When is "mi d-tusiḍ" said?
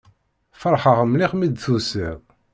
1.35-2.19